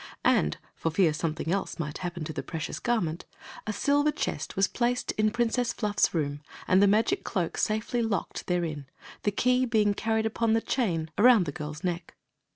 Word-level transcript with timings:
And, 0.25 0.57
for 0.73 0.89
fear 0.89 1.13
something 1.13 1.51
else 1.51 1.77
might 1.77 1.99
happen 1.99 2.23
to 2.23 2.33
the 2.33 2.41
precious 2.41 2.79
garment, 2.79 3.25
a 3.67 3.71
silver 3.71 4.11
chest 4.11 4.55
was 4.55 4.67
placed 4.67 5.11
in 5.11 5.29
Princess 5.29 5.73
Fluff's 5.73 6.11
room 6.11 6.41
and 6.67 6.81
the 6.81 6.87
magic 6.87 7.23
cloak 7.23 7.55
safely 7.55 8.01
locked 8.01 8.47
therein, 8.47 8.87
the 9.21 9.29
key 9.31 9.63
being 9.63 9.93
carried 9.93 10.25
upon 10.25 10.53
the 10.53 10.61
chain 10.61 11.11
around 11.19 11.45
the 11.45 11.51
girl's 11.51 11.83
neck. 11.83 12.15